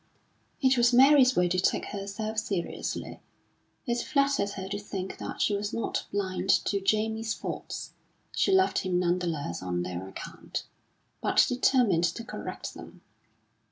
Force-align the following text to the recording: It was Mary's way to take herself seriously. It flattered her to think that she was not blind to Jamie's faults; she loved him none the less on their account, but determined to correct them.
It 0.63 0.77
was 0.79 0.91
Mary's 0.93 1.35
way 1.35 1.47
to 1.47 1.59
take 1.59 1.85
herself 1.85 2.39
seriously. 2.39 3.19
It 3.85 3.97
flattered 3.99 4.49
her 4.53 4.67
to 4.69 4.79
think 4.79 5.19
that 5.19 5.41
she 5.43 5.55
was 5.55 5.73
not 5.73 6.07
blind 6.11 6.49
to 6.49 6.81
Jamie's 6.81 7.35
faults; 7.35 7.91
she 8.35 8.51
loved 8.51 8.79
him 8.79 8.97
none 8.97 9.19
the 9.19 9.27
less 9.27 9.61
on 9.61 9.83
their 9.83 10.07
account, 10.07 10.63
but 11.21 11.45
determined 11.47 12.05
to 12.05 12.23
correct 12.23 12.73
them. 12.73 13.01